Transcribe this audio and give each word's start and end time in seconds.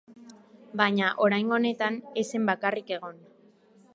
Baina, 0.79 1.09
oraingo 1.25 1.55
honetan, 1.59 2.01
ez 2.21 2.25
zen 2.37 2.51
bakarrik 2.53 2.93
egon. 2.99 3.21